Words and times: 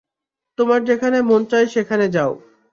তোমার 0.57 0.79
যেখানে 0.83 1.17
মন 1.21 1.41
চায় 1.45 1.67
সেখানে 1.67 2.05
যাও। 2.09 2.31